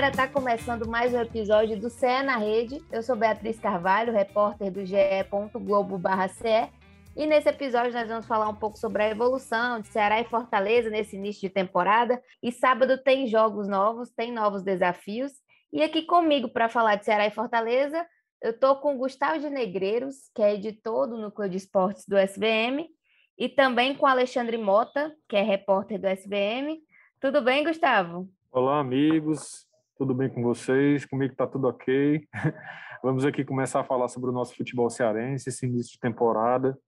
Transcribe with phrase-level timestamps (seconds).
[0.00, 2.80] galera, tá começando mais um episódio do CE na Rede.
[2.92, 6.70] Eu sou Beatriz Carvalho, repórter do ge.globo.ce.
[7.16, 10.88] E nesse episódio nós vamos falar um pouco sobre a evolução de Ceará e Fortaleza
[10.88, 12.22] nesse início de temporada.
[12.40, 15.32] E sábado tem jogos novos, tem novos desafios.
[15.72, 18.06] E aqui comigo para falar de Ceará e Fortaleza,
[18.40, 22.16] eu tô com o Gustavo de Negreiros, que é editor do Núcleo de Esportes do
[22.16, 22.88] SBM,
[23.36, 26.78] e também com Alexandre Mota, que é repórter do SBM.
[27.20, 28.28] Tudo bem, Gustavo?
[28.52, 29.67] Olá, amigos.
[29.98, 31.04] Tudo bem com vocês?
[31.04, 32.22] Comigo está tudo ok.
[33.02, 36.78] Vamos aqui começar a falar sobre o nosso futebol cearense, esse início de temporada,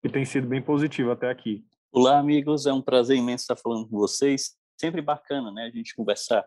[0.00, 1.64] que tem sido bem positivo até aqui.
[1.90, 2.64] Olá, amigos.
[2.64, 4.56] É um prazer imenso estar falando com vocês.
[4.80, 5.64] Sempre bacana, né?
[5.64, 6.46] A gente conversar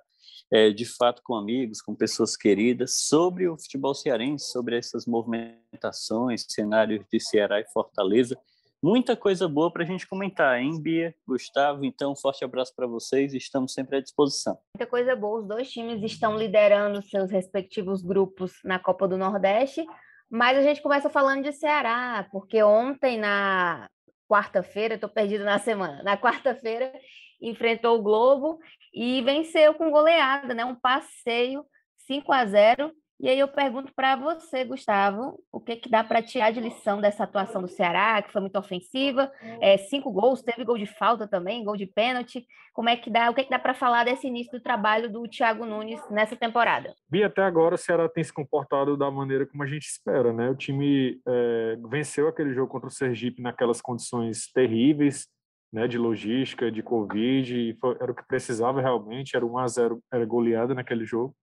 [0.50, 6.46] é, de fato com amigos, com pessoas queridas, sobre o futebol cearense, sobre essas movimentações,
[6.48, 8.40] cenários de Ceará e Fortaleza
[8.86, 11.84] muita coisa boa para a gente comentar, hein, Bia, Gustavo?
[11.84, 14.60] Então, um forte abraço para vocês estamos sempre à disposição.
[14.78, 19.84] Muita coisa boa, os dois times estão liderando seus respectivos grupos na Copa do Nordeste,
[20.30, 23.90] mas a gente começa falando de Ceará, porque ontem, na
[24.30, 26.94] quarta-feira, estou perdido na semana, na quarta-feira,
[27.42, 28.60] enfrentou o Globo
[28.94, 30.64] e venceu com goleada, né?
[30.64, 31.66] Um passeio
[32.06, 36.22] 5 a 0 e aí eu pergunto para você, Gustavo, o que, que dá para
[36.22, 40.66] tirar de lição dessa atuação do Ceará, que foi muito ofensiva, é, cinco gols, teve
[40.66, 42.46] gol de falta também, gol de pênalti.
[42.74, 45.24] Como é que dá, o que, que dá para falar desse início do trabalho do
[45.30, 46.94] Thiago Nunes nessa temporada?
[47.10, 50.50] Bia, até agora o Ceará tem se comportado da maneira como a gente espera, né?
[50.50, 55.28] O time é, venceu aquele jogo contra o Sergipe naquelas condições terríveis,
[55.72, 60.04] né, de logística, de Covid, foi, era o que precisava realmente, era 1 a 0
[60.12, 61.36] era goleada naquele jogo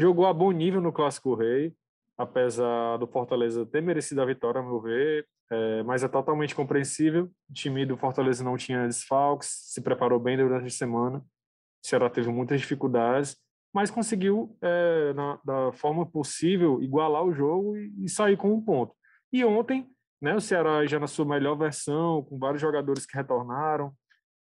[0.00, 1.74] jogou a bom nível no Clássico Rei,
[2.16, 7.30] apesar do Fortaleza ter merecido a vitória, a meu ver, é, mas é totalmente compreensível.
[7.48, 11.18] O time do Fortaleza não tinha desfalques, se preparou bem durante a semana.
[11.18, 13.36] O Ceará teve muitas dificuldades,
[13.74, 18.60] mas conseguiu, é, na, da forma possível, igualar o jogo e, e sair com um
[18.60, 18.94] ponto.
[19.32, 19.86] E ontem,
[20.20, 23.92] né, o Ceará já na sua melhor versão, com vários jogadores que retornaram,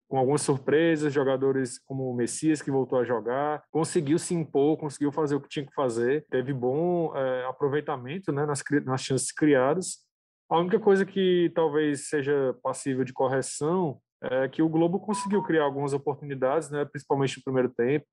[0.08, 5.12] com algumas surpresas, jogadores como o Messias, que voltou a jogar, conseguiu se impor, conseguiu
[5.12, 10.04] fazer o que tinha que fazer, teve bom é, aproveitamento né, nas, nas chances criadas.
[10.50, 15.64] A única coisa que talvez seja passível de correção é que o Globo conseguiu criar
[15.64, 18.06] algumas oportunidades, né, principalmente no primeiro tempo.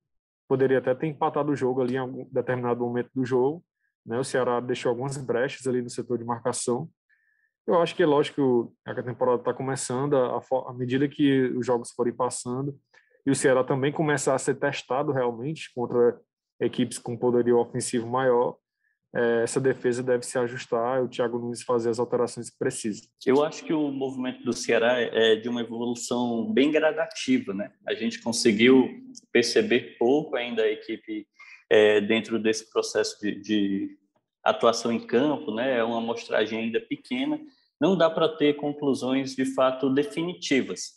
[0.49, 3.63] Poderia até ter empatado o jogo ali em algum determinado momento do jogo.
[4.05, 6.89] Né, o Ceará deixou algumas brechas ali no setor de marcação.
[7.67, 11.91] Eu acho que é lógico que a temporada está começando, à medida que os jogos
[11.91, 12.77] forem passando,
[13.25, 16.19] e o Ceará também começar a ser testado realmente contra
[16.61, 18.57] equipes com poderio ofensivo maior,
[19.15, 23.03] é, essa defesa deve se ajustar o Thiago Nunes fazer as alterações que precisa.
[23.27, 27.73] Eu acho que o movimento do Ceará é de uma evolução bem gradativa, né?
[27.87, 28.89] A gente conseguiu
[29.33, 31.27] perceber pouco ainda a equipe
[31.69, 33.99] é, dentro desse processo de, de
[34.45, 35.79] atuação em campo, né?
[35.79, 37.41] É uma amostragem ainda pequena,
[37.81, 40.93] não dá para ter conclusões de fato definitivas,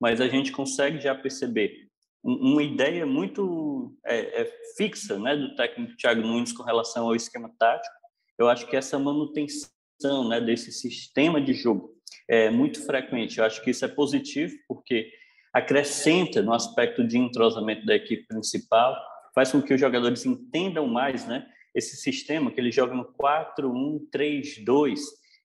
[0.00, 1.88] mas a gente consegue já perceber
[2.22, 7.50] uma ideia muito é, é, fixa, né, do técnico Thiago Nunes com relação ao esquema
[7.58, 7.94] tático.
[8.38, 11.96] Eu acho que essa manutenção, né, desse sistema de jogo
[12.28, 13.38] é muito frequente.
[13.38, 15.10] Eu acho que isso é positivo porque
[15.52, 18.96] acrescenta no aspecto de entrosamento da equipe principal,
[19.34, 21.48] faz com que os jogadores entendam mais, né,
[21.78, 24.98] esse sistema, que ele joga no 4-1-3-2,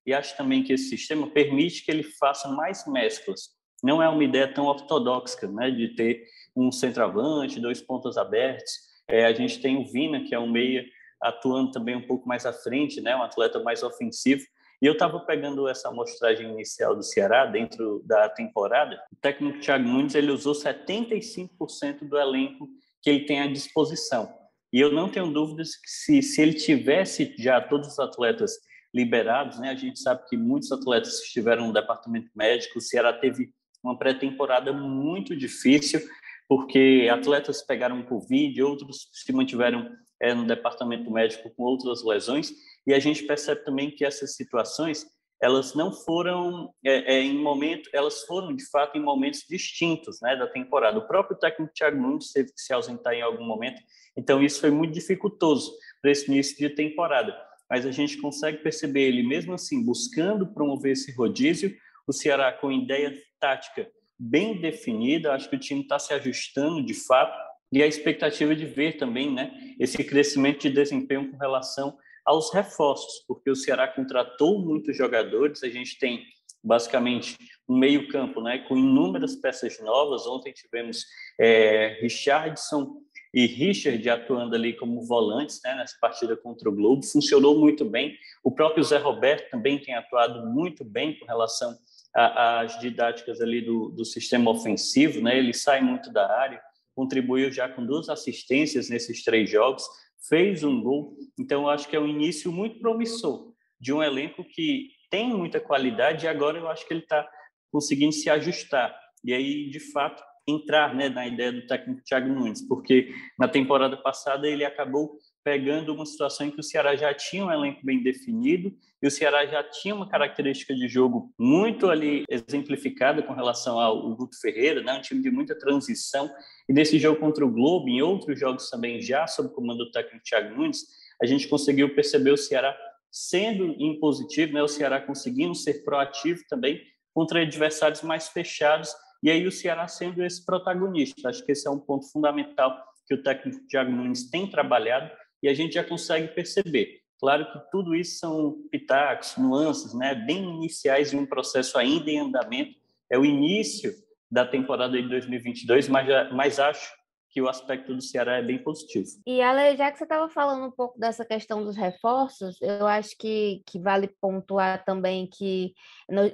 [0.06, 3.52] e acho também que esse sistema permite que ele faça mais mesclas.
[3.82, 6.24] Não é uma ideia tão ortodoxa, né, de ter
[6.56, 8.72] um centroavante, dois pontos abertos.
[9.08, 10.86] É, a gente tem o Vina, que é um meia,
[11.22, 14.44] atuando também um pouco mais à frente, né, um atleta mais ofensivo.
[14.82, 19.02] E eu estava pegando essa amostragem inicial do Ceará dentro da temporada.
[19.14, 22.68] O técnico Thiago Nunes ele usou 75% do elenco
[23.02, 24.43] que ele tem à disposição.
[24.74, 28.54] E eu não tenho dúvidas que se, se ele tivesse já todos os atletas
[28.92, 33.52] liberados, né, a gente sabe que muitos atletas estiveram no departamento médico, o Ceará teve
[33.84, 36.02] uma pré-temporada muito difícil,
[36.50, 39.90] porque atletas pegaram Covid, outros se mantiveram
[40.20, 42.52] é, no departamento médico com outras lesões,
[42.88, 45.06] e a gente percebe também que essas situações
[45.44, 50.38] elas não foram é, é, em momento, elas foram de fato em momentos distintos, né,
[50.38, 50.98] da temporada.
[50.98, 53.82] O próprio técnico Thiago Nunes teve que se ausentar em algum momento,
[54.16, 55.70] então isso foi muito dificultoso
[56.02, 57.36] para esse início de temporada.
[57.70, 61.76] Mas a gente consegue perceber ele mesmo assim buscando promover esse rodízio.
[62.08, 66.94] O Ceará com ideia tática bem definida, acho que o time está se ajustando de
[66.94, 67.38] fato
[67.70, 73.24] e a expectativa de ver também, né, esse crescimento de desempenho com relação aos reforços,
[73.28, 76.24] porque o Ceará contratou muitos jogadores, a gente tem
[76.64, 77.38] basicamente
[77.68, 80.26] um meio-campo né, com inúmeras peças novas.
[80.26, 81.06] Ontem tivemos
[81.40, 83.04] é, Richardson,
[83.34, 88.16] e Richard atuando ali como volantes né, nessa partida contra o Globo, funcionou muito bem.
[88.44, 91.76] O próprio Zé Roberto também tem atuado muito bem com relação
[92.14, 95.36] às didáticas ali do, do sistema ofensivo, né?
[95.36, 96.62] ele sai muito da área,
[96.96, 99.84] contribuiu já com duas assistências nesses três jogos,
[100.28, 104.44] fez um gol, então eu acho que é um início muito promissor de um elenco
[104.44, 107.28] que tem muita qualidade e agora eu acho que ele está
[107.72, 108.98] conseguindo se ajustar.
[109.24, 113.98] E aí, de fato, entrar né, na ideia do técnico Thiago Nunes, porque na temporada
[113.98, 118.02] passada ele acabou pegando uma situação em que o Ceará já tinha um elenco bem
[118.02, 123.80] definido e o Ceará já tinha uma característica de jogo muito ali exemplificada com relação
[123.80, 126.32] ao Guto Ferreira, né, um time de muita transição.
[126.70, 129.92] E nesse jogo contra o Globo, em outros jogos também já sob o comando do
[129.92, 130.86] técnico Thiago Nunes,
[131.22, 132.76] a gente conseguiu perceber o Ceará
[133.12, 136.82] sendo impositivo, né, o Ceará conseguindo ser proativo também
[137.14, 138.90] contra adversários mais fechados
[139.22, 141.30] e aí o Ceará sendo esse protagonista.
[141.30, 142.76] Acho que esse é um ponto fundamental
[143.06, 145.12] que o técnico Thiago Nunes tem trabalhado
[145.44, 147.02] e a gente já consegue perceber.
[147.20, 152.20] Claro que tudo isso são pitacos, nuances, né, bem iniciais de um processo ainda em
[152.20, 152.76] andamento.
[153.10, 153.94] É o início
[154.32, 156.92] da temporada de 2022, mas, mas acho
[157.30, 159.08] que o aspecto do Ceará é bem positivo.
[159.26, 163.18] E, Ale, já que você estava falando um pouco dessa questão dos reforços, eu acho
[163.18, 165.74] que, que vale pontuar também que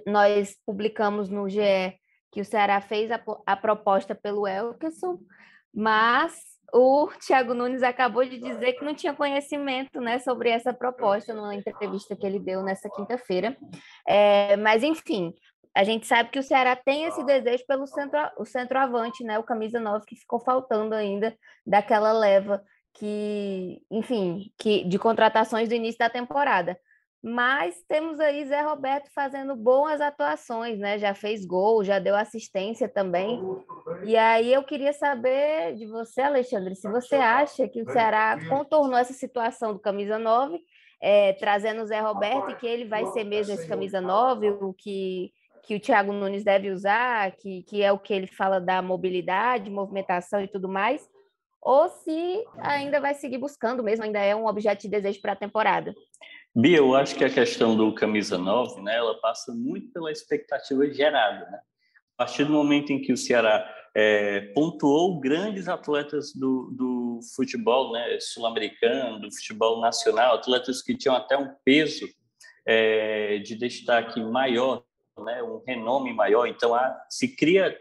[0.05, 1.97] nós publicamos no GE
[2.31, 5.19] que o Ceará fez a, a proposta pelo Elkerson,
[5.73, 11.33] mas o Thiago Nunes acabou de dizer que não tinha conhecimento né, sobre essa proposta
[11.33, 13.57] numa entrevista que ele deu nessa quinta-feira.
[14.07, 15.33] É, mas, enfim,
[15.75, 19.43] a gente sabe que o Ceará tem esse desejo pelo centro, o centroavante, né, o
[19.43, 21.35] camisa 9, que ficou faltando ainda
[21.65, 22.63] daquela leva
[22.93, 26.77] que, enfim, que de contratações do início da temporada.
[27.21, 30.97] Mas temos aí Zé Roberto fazendo boas atuações, né?
[30.97, 33.41] Já fez gol, já deu assistência também.
[34.05, 38.97] E aí eu queria saber de você, Alexandre, se você acha que o Ceará contornou
[38.97, 40.61] essa situação do camisa 9,
[41.01, 44.73] é, trazendo o Zé Roberto e que ele vai ser mesmo esse camisa 9, o
[44.73, 45.33] que,
[45.63, 49.69] que o Thiago Nunes deve usar, que, que é o que ele fala da mobilidade,
[49.69, 51.05] movimentação e tudo mais,
[51.61, 55.37] ou se ainda vai seguir buscando mesmo, ainda é um objeto de desejo para a
[55.37, 55.93] temporada.
[56.59, 60.85] Bia, eu acho que a questão do camisa 9, né, ela passa muito pela expectativa
[60.91, 61.61] gerada, né?
[62.17, 63.65] A partir do momento em que o Ceará
[63.95, 71.15] é, pontuou grandes atletas do, do futebol né, sul-americano, do futebol nacional, atletas que tinham
[71.15, 72.05] até um peso
[72.65, 74.83] é, de destaque maior,
[75.17, 76.45] né, um renome maior.
[76.45, 77.73] Então, há, se cria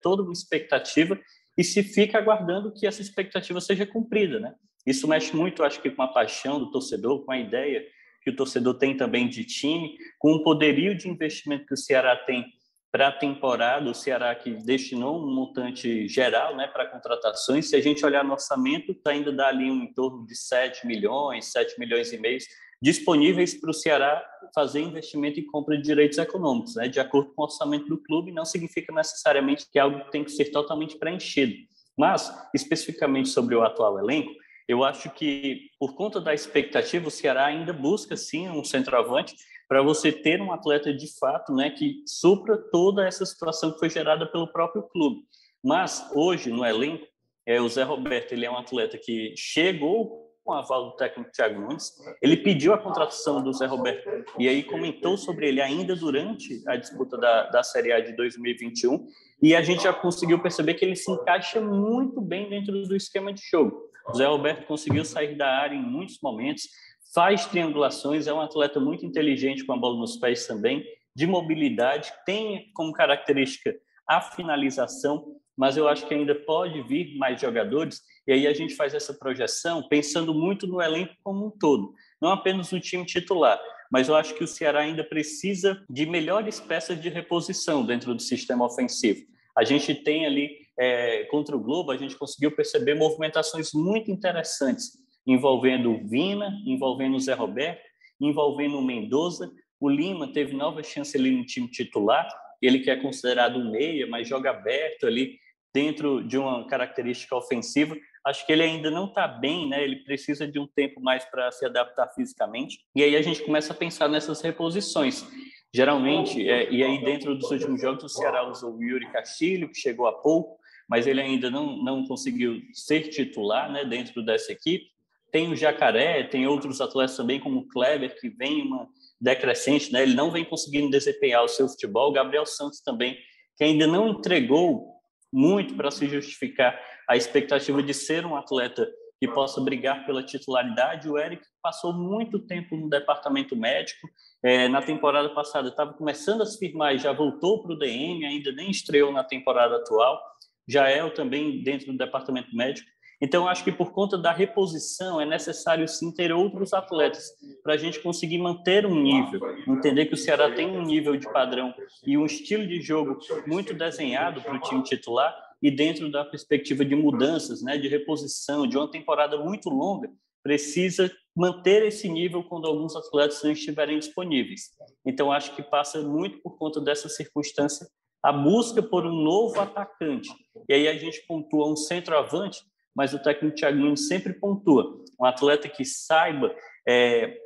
[0.00, 1.18] toda uma expectativa
[1.56, 4.54] e se fica aguardando que essa expectativa seja cumprida, né?
[4.88, 7.84] Isso mexe muito, acho que, com a paixão do torcedor, com a ideia
[8.22, 12.16] que o torcedor tem também de time, com o poderio de investimento que o Ceará
[12.16, 12.46] tem
[12.90, 17.68] para a temporada, o Ceará que destinou um montante geral né, para contratações.
[17.68, 21.52] Se a gente olhar no orçamento, ainda dá ali um em torno de 7 milhões,
[21.52, 22.38] 7 milhões e meio
[22.80, 24.24] disponíveis para o Ceará
[24.54, 28.32] fazer investimento em compra de direitos econômicos, né, de acordo com o orçamento do clube,
[28.32, 31.54] não significa necessariamente que algo tem que ser totalmente preenchido.
[31.94, 34.32] Mas, especificamente sobre o atual elenco,
[34.68, 39.34] eu acho que, por conta da expectativa, o Ceará ainda busca, sim, um centroavante
[39.66, 43.88] para você ter um atleta de fato né, que supra toda essa situação que foi
[43.88, 45.22] gerada pelo próprio clube.
[45.64, 47.06] Mas, hoje, no elenco,
[47.46, 51.30] é, o Zé Roberto ele é um atleta que chegou com a aval do técnico
[51.30, 54.08] Thiago Nunes, ele pediu a contratação do Zé Roberto
[54.38, 59.06] e aí comentou sobre ele ainda durante a disputa da, da Série A de 2021
[59.42, 63.30] e a gente já conseguiu perceber que ele se encaixa muito bem dentro do esquema
[63.30, 63.88] de jogo.
[64.08, 66.68] O Zé Roberto conseguiu sair da área em muitos momentos,
[67.14, 70.82] faz triangulações, é um atleta muito inteligente com a bola nos pés também,
[71.14, 73.74] de mobilidade, tem como característica
[74.06, 78.74] a finalização, mas eu acho que ainda pode vir mais jogadores, e aí a gente
[78.74, 83.60] faz essa projeção pensando muito no elenco como um todo, não apenas no time titular,
[83.90, 88.22] mas eu acho que o Ceará ainda precisa de melhores peças de reposição dentro do
[88.22, 89.26] sistema ofensivo.
[89.56, 94.92] A gente tem ali é, contra o Globo, a gente conseguiu perceber movimentações muito interessantes,
[95.26, 97.82] envolvendo o Vina, envolvendo o Zé Roberto,
[98.20, 99.50] envolvendo o Mendoza.
[99.80, 102.28] O Lima teve nova chance ali no time titular,
[102.62, 105.38] ele que é considerado um meia, mas joga aberto ali
[105.74, 107.96] dentro de uma característica ofensiva.
[108.24, 109.82] Acho que ele ainda não está bem, né?
[109.82, 112.80] Ele precisa de um tempo mais para se adaptar fisicamente.
[112.94, 115.24] E aí a gente começa a pensar nessas reposições.
[115.72, 119.78] Geralmente, é, e aí dentro dos últimos jogos, o Ceará usou o Yuri Castilho, que
[119.78, 124.86] chegou há pouco, mas ele ainda não, não conseguiu ser titular né, dentro dessa equipe.
[125.30, 128.88] Tem o Jacaré, tem outros atletas também, como o Kleber, que vem uma
[129.20, 130.02] decrescente, né?
[130.02, 132.08] ele não vem conseguindo desempenhar o seu futebol.
[132.08, 133.18] O Gabriel Santos também,
[133.56, 134.94] que ainda não entregou
[135.30, 138.88] muito para se justificar a expectativa de ser um atleta
[139.20, 141.08] que possa brigar pela titularidade.
[141.08, 144.08] O Eric passou muito tempo no departamento médico.
[144.42, 148.24] É, na temporada passada estava começando a se firmar e já voltou para o DM,
[148.24, 150.20] ainda nem estreou na temporada atual.
[150.68, 152.88] Jael também dentro do departamento médico.
[153.20, 157.32] Então, acho que por conta da reposição é necessário sim ter outros atletas
[157.64, 161.30] para a gente conseguir manter um nível, entender que o Ceará tem um nível de
[161.32, 161.74] padrão
[162.06, 166.84] e um estilo de jogo muito desenhado para o time titular e dentro da perspectiva
[166.84, 170.08] de mudanças, né, de reposição, de uma temporada muito longa,
[170.40, 174.70] precisa manter esse nível quando alguns atletas não estiverem disponíveis.
[175.04, 177.88] Então, acho que passa muito por conta dessa circunstância
[178.22, 180.30] a busca por um novo atacante.
[180.68, 182.60] E aí a gente pontua um centroavante,
[182.94, 186.54] mas o técnico Thiago Nunes sempre pontua um atleta que saiba
[186.86, 187.38] é,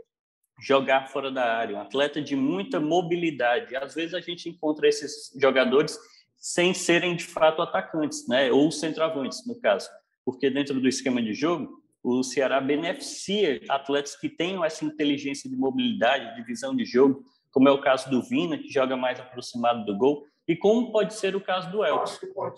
[0.60, 3.74] jogar fora da área, um atleta de muita mobilidade.
[3.76, 5.98] Às vezes a gente encontra esses jogadores
[6.36, 8.50] sem serem de fato atacantes, né?
[8.50, 9.88] ou centroavantes, no caso,
[10.24, 15.56] porque dentro do esquema de jogo, o Ceará beneficia atletas que tenham essa inteligência de
[15.56, 19.84] mobilidade, de visão de jogo, como é o caso do Vina, que joga mais aproximado
[19.84, 22.12] do gol, e como pode ser o caso do Elton.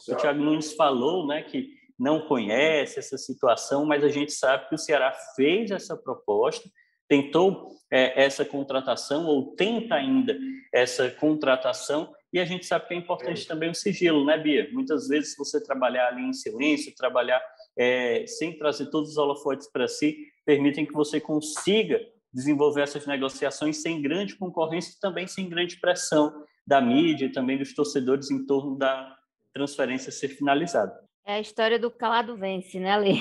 [0.08, 4.74] O Thiago Nunes falou né, que não conhece essa situação, mas a gente sabe que
[4.74, 6.68] o Ceará fez essa proposta,
[7.08, 10.36] tentou é, essa contratação, ou tenta ainda
[10.72, 14.68] essa contratação, e a gente sabe que é importante também o sigilo, né, Bia?
[14.72, 17.40] Muitas vezes você trabalhar ali em silêncio, trabalhar
[17.78, 22.00] é, sem trazer todos os holofotes para si, permitem que você consiga
[22.32, 27.58] desenvolver essas negociações sem grande concorrência e também sem grande pressão da mídia e também
[27.58, 29.16] dos torcedores em torno da
[29.52, 30.98] transferência ser finalizada.
[31.24, 33.14] É a história do calado vence, né, Lê?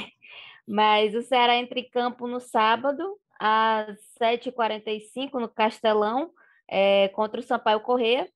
[0.68, 6.32] Mas o Ceará entra em campo no sábado, às 7h45, no Castelão,
[6.70, 8.28] é, contra o Sampaio Corrêa.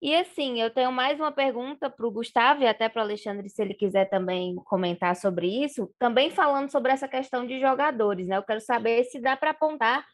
[0.00, 3.48] E assim, eu tenho mais uma pergunta para o Gustavo e até para o Alexandre,
[3.48, 8.36] se ele quiser também comentar sobre isso, também falando sobre essa questão de jogadores, né?
[8.36, 10.06] Eu quero saber se dá para apontar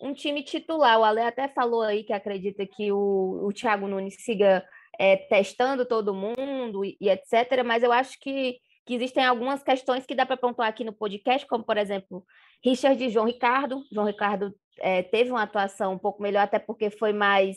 [0.00, 0.98] um time titular.
[0.98, 4.64] O Ale até falou aí que acredita que o, o Thiago Nunes siga
[4.98, 10.06] é, testando todo mundo e, e, etc., mas eu acho que, que existem algumas questões
[10.06, 12.24] que dá para pontuar aqui no podcast, como, por exemplo,
[12.64, 13.82] Richard e João Ricardo.
[13.92, 17.56] João Ricardo é, teve uma atuação um pouco melhor, até porque foi mais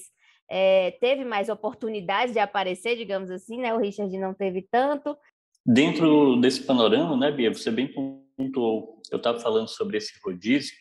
[0.50, 3.74] é, teve mais oportunidades de aparecer, digamos assim, né?
[3.74, 5.16] O Richard não teve tanto.
[5.64, 7.88] Dentro desse panorama, né, Bia, você bem
[8.36, 10.74] pontuou, eu estava falando sobre esse rodízio,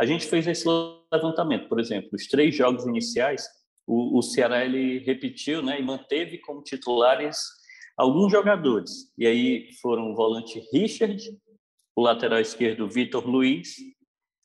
[0.00, 0.66] a gente fez esse
[1.12, 3.46] levantamento, por exemplo, os três jogos iniciais,
[3.86, 7.38] o, o Ceará ele repetiu né, e manteve como titulares
[7.96, 9.12] alguns jogadores.
[9.16, 11.22] E aí foram o volante Richard,
[11.94, 13.76] o lateral esquerdo Vitor Luiz,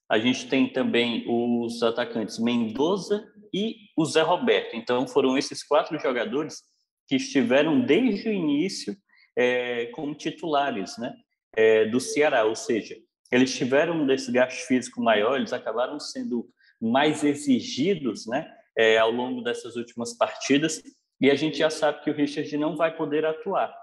[0.09, 4.75] a gente tem também os atacantes Mendoza e o Zé Roberto.
[4.75, 6.63] Então, foram esses quatro jogadores
[7.07, 8.95] que estiveram desde o início
[9.37, 11.13] é, como titulares né,
[11.55, 12.95] é, do Ceará, ou seja,
[13.31, 16.49] eles tiveram um desgaste físico maior, eles acabaram sendo
[16.81, 20.81] mais exigidos né, é, ao longo dessas últimas partidas,
[21.21, 23.73] e a gente já sabe que o Richard não vai poder atuar.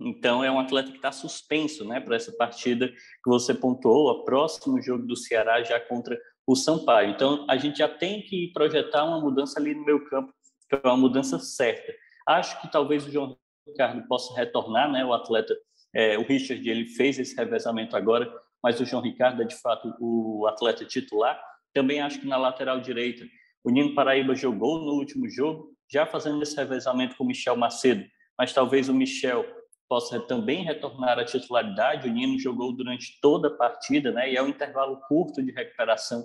[0.00, 4.24] Então, é um atleta que está suspenso né, para essa partida que você pontuou, o
[4.24, 7.10] próximo jogo do Ceará já contra o Sampaio.
[7.10, 10.32] Então, a gente já tem que projetar uma mudança ali no meio campo,
[10.68, 11.92] que é uma mudança certa.
[12.26, 15.04] Acho que talvez o João Ricardo possa retornar, né?
[15.04, 15.56] O atleta,
[15.94, 18.30] é, o Richard, ele fez esse revezamento agora,
[18.64, 21.38] mas o João Ricardo é de fato o atleta titular.
[21.74, 23.22] Também acho que na lateral direita,
[23.62, 28.02] o Nino Paraíba jogou no último jogo, já fazendo esse revezamento com o Michel Macedo,
[28.38, 29.44] mas talvez o Michel
[29.86, 32.08] possa também retornar à titularidade.
[32.08, 34.32] O Nino jogou durante toda a partida, né?
[34.32, 36.24] E é um intervalo curto de recuperação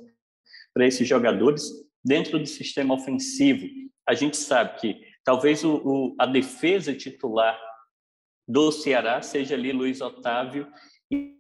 [0.74, 1.64] para esses jogadores.
[2.06, 3.68] Dentro do sistema ofensivo,
[4.08, 7.60] a gente sabe que talvez o, o, a defesa titular
[8.48, 10.72] do Ceará seja ali Luiz Otávio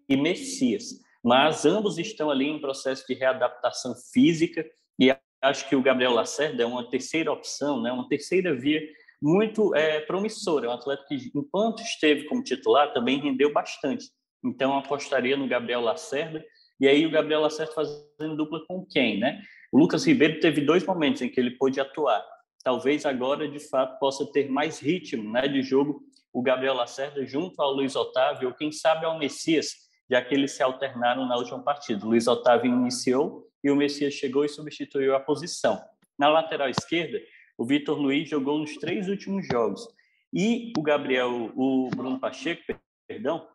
[0.09, 0.85] e, Messias,
[1.23, 4.65] mas ambos estão ali em processo de readaptação física
[4.99, 7.91] e acho que o Gabriel Lacerda é uma terceira opção, né?
[7.91, 8.81] Uma terceira via
[9.21, 10.63] muito é, promissor.
[10.63, 14.09] É um atleta que, enquanto esteve como titular, também rendeu bastante.
[14.43, 16.43] Então, apostaria no Gabriel Lacerda.
[16.79, 19.41] E aí, o Gabriel Lacerda fazendo dupla com quem, né?
[19.71, 22.25] O Lucas Ribeiro teve dois momentos em que ele pôde atuar.
[22.63, 26.01] Talvez agora, de fato, possa ter mais ritmo né, de jogo
[26.33, 30.51] o Gabriel Lacerda junto ao Luiz Otávio, ou quem sabe ao Messias, já que eles
[30.51, 32.05] se alternaram na última partida.
[32.05, 35.79] Luiz Otávio iniciou e o Messias chegou e substituiu a posição.
[36.17, 37.19] Na lateral esquerda,
[37.57, 39.85] o Vitor Luiz jogou nos três últimos jogos.
[40.33, 42.61] E o Gabriel, o Bruno Pacheco,
[43.07, 43.47] perdão,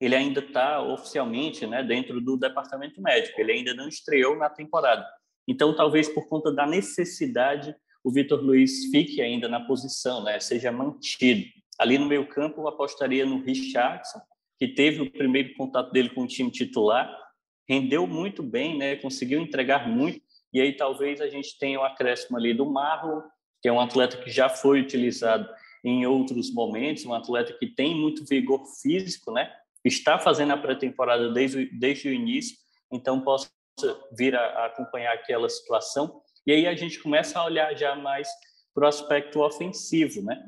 [0.00, 5.06] ele ainda está oficialmente né, dentro do departamento médico, ele ainda não estreou na temporada.
[5.46, 10.72] Então, talvez por conta da necessidade, o Vitor Luiz fique ainda na posição, né, seja
[10.72, 11.44] mantido.
[11.78, 14.20] Ali no meio campo, eu apostaria no Richardson,
[14.62, 17.12] que teve o primeiro contato dele com o time titular,
[17.68, 18.94] rendeu muito bem, né?
[18.94, 20.20] conseguiu entregar muito,
[20.52, 23.22] e aí talvez a gente tenha um acréscimo ali do Marlon,
[23.60, 25.48] que é um atleta que já foi utilizado
[25.82, 29.52] em outros momentos, um atleta que tem muito vigor físico, né?
[29.84, 32.56] está fazendo a pré-temporada desde, desde o início,
[32.92, 33.50] então possa
[34.16, 36.22] vir a, a acompanhar aquela situação.
[36.46, 38.28] E aí a gente começa a olhar já mais
[38.72, 40.40] para o aspecto ofensivo, né?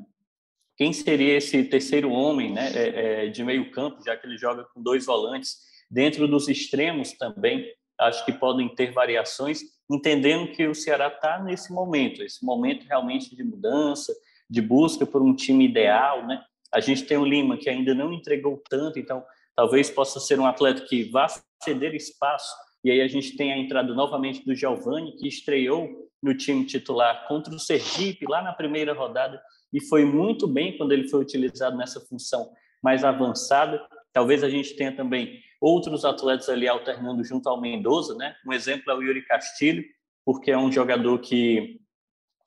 [0.77, 4.65] Quem seria esse terceiro homem, né, é, é, de meio campo, já que ele joga
[4.73, 5.57] com dois volantes,
[5.89, 7.65] dentro dos extremos também,
[7.99, 13.35] acho que podem ter variações, entendendo que o Ceará está nesse momento, esse momento realmente
[13.35, 14.13] de mudança,
[14.49, 16.43] de busca por um time ideal, né?
[16.73, 19.23] A gente tem o Lima que ainda não entregou tanto, então
[19.55, 21.27] talvez possa ser um atleta que vá
[21.63, 22.53] ceder espaço.
[22.83, 25.89] E aí a gente tem a entrada novamente do Giovani, que estreou
[26.21, 29.41] no time titular contra o Sergipe lá na primeira rodada
[29.75, 32.49] e foi muito bem quando ele foi utilizado nessa função
[32.81, 33.85] mais avançada.
[34.13, 38.33] Talvez a gente tenha também outros atletas ali alternando junto ao Mendoza, né?
[38.47, 39.83] Um exemplo é o Yuri Castilho,
[40.23, 41.81] porque é um jogador que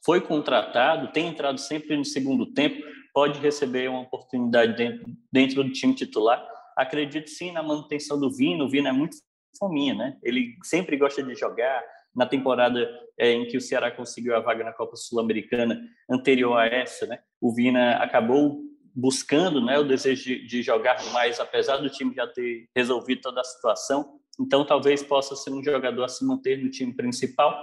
[0.03, 2.83] foi contratado, tem entrado sempre no segundo tempo,
[3.13, 6.43] pode receber uma oportunidade dentro, dentro do time titular.
[6.79, 8.65] Acredito sim na manutenção do Vino.
[8.65, 9.19] O Vino é muito
[9.59, 10.17] fominha, né?
[10.23, 11.85] Ele sempre gosta de jogar.
[12.19, 16.67] Na temporada é, em que o Ceará conseguiu a vaga na Copa Sul-Americana anterior a
[16.67, 17.21] essa, né?
[17.41, 18.61] O Vina acabou
[18.93, 23.41] buscando, né, o desejo de, de jogar mais, apesar do time já ter resolvido toda
[23.41, 24.19] a situação.
[24.41, 27.57] Então, talvez possa ser um jogador a se manter no time principal.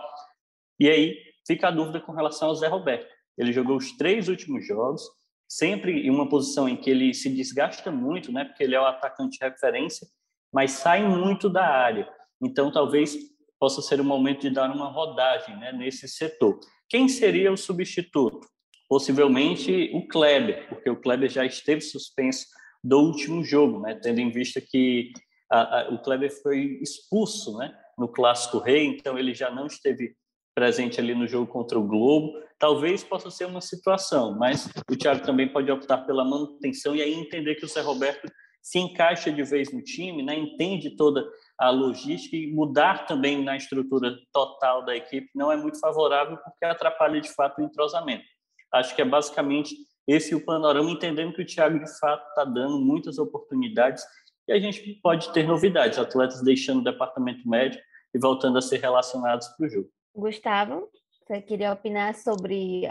[0.80, 3.14] E aí fica a dúvida com relação ao Zé Roberto.
[3.38, 5.04] Ele jogou os três últimos jogos,
[5.50, 8.46] sempre em uma posição em que ele se desgasta muito, né?
[8.46, 10.08] Porque ele é o atacante de referência,
[10.54, 12.10] mas sai muito da área.
[12.42, 13.18] Então, talvez
[13.66, 15.72] possa ser o momento de dar uma rodagem, né?
[15.72, 16.60] Nesse setor.
[16.88, 18.48] Quem seria o substituto?
[18.88, 22.46] Possivelmente o Kleber, porque o Kleber já esteve suspenso
[22.84, 23.96] do último jogo, né?
[23.96, 25.12] Tendo em vista que
[25.52, 27.76] a, a, o Kleber foi expulso, né?
[27.98, 30.16] No clássico rei, então ele já não esteve
[30.54, 32.34] presente ali no jogo contra o Globo.
[32.60, 37.16] Talvez possa ser uma situação, mas o Thiago também pode optar pela manutenção e aí
[37.16, 38.32] entender que o Zé Roberto
[38.66, 40.36] se encaixa de vez no time, né?
[40.36, 41.24] entende toda
[41.56, 46.66] a logística e mudar também na estrutura total da equipe não é muito favorável porque
[46.66, 48.26] atrapalha de fato o entrosamento.
[48.74, 49.76] Acho que é basicamente
[50.08, 54.04] esse o panorama, entendendo que o Thiago de fato está dando muitas oportunidades
[54.48, 57.84] e a gente pode ter novidades, atletas deixando o departamento médico
[58.16, 59.90] e voltando a ser relacionados para o jogo.
[60.16, 60.90] Gustavo,
[61.24, 62.82] você queria opinar sobre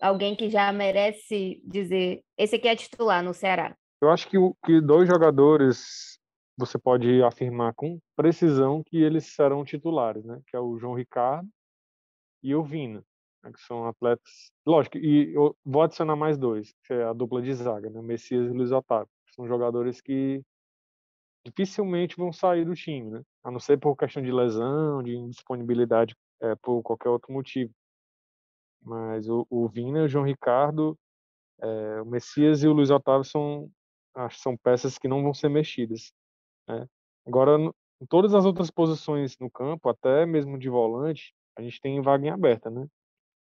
[0.00, 3.76] alguém que já merece dizer esse aqui é titular no Ceará?
[4.02, 6.18] Eu acho que, que dois jogadores
[6.58, 10.42] você pode afirmar com precisão que eles serão titulares, né?
[10.48, 11.48] Que é o João Ricardo
[12.42, 13.04] e o Vina,
[13.44, 13.52] né?
[13.52, 14.50] que são atletas.
[14.66, 18.02] Lógico, e eu vou adicionar mais dois, que é a dupla de zaga, né?
[18.02, 19.08] Messias e Luiz Otávio.
[19.36, 20.42] São jogadores que
[21.46, 23.22] dificilmente vão sair do time, né?
[23.44, 27.72] A não ser por questão de lesão, de indisponibilidade é, por qualquer outro motivo.
[28.82, 30.98] Mas o, o Vina, o João Ricardo,
[31.60, 33.70] é, o Messias e o Luiz Otávio são,
[34.14, 36.12] acho, são peças que não vão ser mexidas.
[36.68, 36.86] Né?
[37.26, 37.56] Agora,
[38.00, 42.26] em todas as outras posições no campo, até mesmo de volante, a gente tem vaga
[42.26, 42.86] em aberta, né?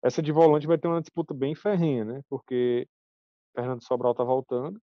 [0.02, 2.22] Essa de volante vai ter uma disputa bem ferrenha, né?
[2.28, 2.88] Porque
[3.54, 4.80] Fernando Sobral está voltando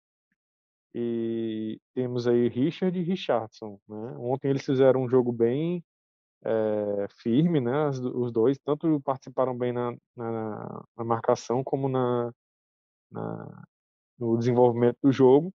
[0.95, 4.15] e temos aí Richard e Richardson, né?
[4.17, 5.83] Ontem eles fizeram um jogo bem
[6.43, 7.89] é, firme, né?
[7.89, 12.31] os dois, tanto participaram bem na, na, na marcação como na,
[13.11, 13.63] na,
[14.17, 15.53] no desenvolvimento do jogo.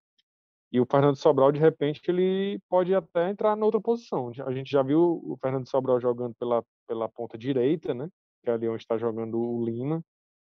[0.71, 4.31] E o Fernando Sobral, de repente, ele pode até entrar na outra posição.
[4.47, 8.09] A gente já viu o Fernando Sobral jogando pela, pela ponta direita, né?
[8.43, 10.05] Que é ali onde está jogando o Lima.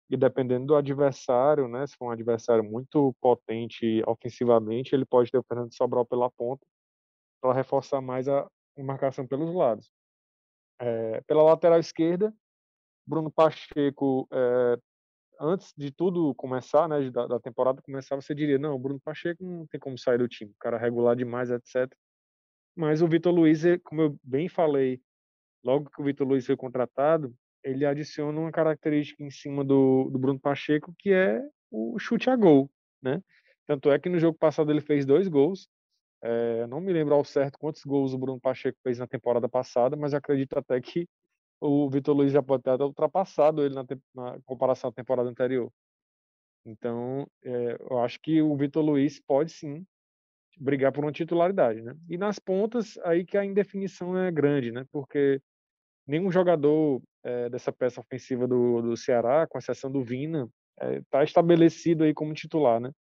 [0.10, 1.88] E dependendo do adversário, né?
[1.88, 6.66] Se for um adversário muito potente ofensivamente, ele pode ter o Fernando Sobral pela ponta
[7.42, 8.46] para reforçar mais a
[8.78, 9.90] marcação pelos lados.
[10.80, 12.34] É, pela lateral esquerda,
[13.08, 14.78] Bruno Pacheco, é,
[15.42, 19.44] antes de tudo começar, né, da, da, temporada começar, você diria, não, o Bruno Pacheco
[19.44, 21.92] não tem como sair do time, o cara regular demais, etc.
[22.76, 25.02] Mas o Vitor Luiz, como eu bem falei,
[25.64, 30.20] logo que o Vitor Luiz foi contratado, ele adiciona uma característica em cima do, do
[30.20, 32.70] Bruno Pacheco, que é o chute a gol,
[33.02, 33.22] né?
[33.68, 35.68] Tanto é que no jogo passado ele fez dois gols,
[36.24, 39.96] é, não me lembro ao certo quantos gols o Bruno Pacheco fez na temporada passada,
[39.96, 41.08] mas acredito até que
[41.62, 45.72] o Vitor Luiz já pode ter ultrapassado ele na, na comparação à temporada anterior.
[46.66, 49.86] Então, é, eu acho que o Vitor Luiz pode sim
[50.58, 51.96] brigar por uma titularidade, né?
[52.10, 54.86] E nas pontas, aí que a indefinição é grande, né?
[54.92, 55.42] Porque
[56.06, 62.04] nenhum jogador é, dessa peça ofensiva do, do Ceará, com exceção do Vina, está estabelecido
[62.04, 62.92] aí como titular, né?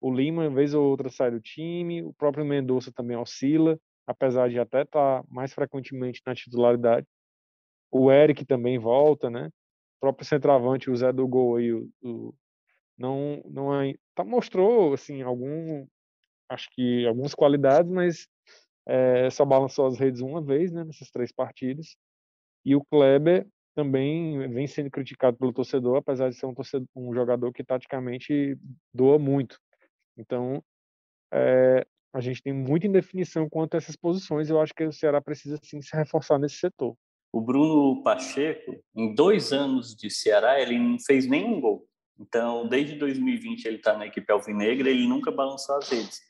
[0.00, 2.02] O Lima, vez ou outra, sai do time.
[2.02, 7.06] O próprio Mendonça também oscila, apesar de até estar tá mais frequentemente na titularidade.
[7.98, 9.46] O Eric também volta, né?
[9.46, 12.34] O próprio centroavante, o Zé do Gol aí, o, o
[12.98, 15.86] não, não é, tá, mostrou, assim, algum,
[16.48, 18.28] acho que algumas qualidades, mas
[18.86, 21.96] é, só balançou as redes uma vez, né, nessas três partidas.
[22.64, 27.14] E o Kleber também vem sendo criticado pelo torcedor, apesar de ser um, torcedor, um
[27.14, 28.58] jogador que taticamente
[28.94, 29.58] doa muito.
[30.18, 30.62] Então,
[31.32, 34.50] é, a gente tem muita indefinição quanto a essas posições.
[34.50, 36.96] Eu acho que o Ceará precisa sim se reforçar nesse setor.
[37.36, 41.86] O Bruno Pacheco, em dois anos de Ceará, ele não fez nenhum gol.
[42.18, 46.22] Então, desde 2020 ele está na equipe alvinegra, ele nunca balançou as redes.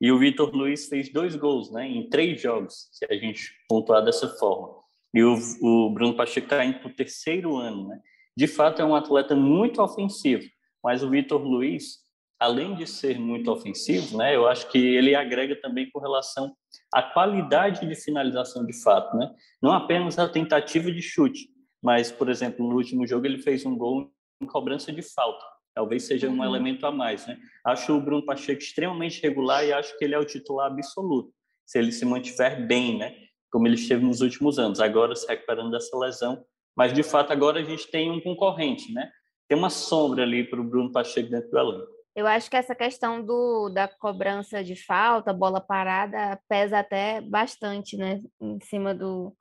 [0.00, 4.04] E o Vitor Luiz fez dois gols, né, em três jogos, se a gente pontuar
[4.04, 4.74] dessa forma.
[5.14, 8.00] E o, o Bruno Pacheco está indo para o terceiro ano, né?
[8.36, 10.42] De fato, é um atleta muito ofensivo,
[10.82, 11.98] mas o Vitor Luiz
[12.38, 16.54] além de ser muito ofensivo, né, eu acho que ele agrega também com relação
[16.92, 19.34] à qualidade de finalização de fato, né?
[19.60, 21.48] Não apenas a tentativa de chute,
[21.82, 25.44] mas, por exemplo, no último jogo ele fez um gol em cobrança de falta.
[25.74, 26.44] Talvez seja um uhum.
[26.44, 27.38] elemento a mais, né?
[27.64, 31.32] Acho o Bruno Pacheco extremamente regular e acho que ele é o titular absoluto,
[31.66, 33.14] se ele se mantiver bem, né?
[33.50, 36.44] Como ele esteve nos últimos anos, agora se recuperando dessa lesão,
[36.76, 39.10] mas de fato agora a gente tem um concorrente, né?
[39.48, 41.97] Tem uma sombra ali para o Bruno Pacheco dentro do elenco.
[42.18, 47.96] Eu acho que essa questão do, da cobrança de falta, bola parada, pesa até bastante,
[47.96, 49.32] né, em cima do,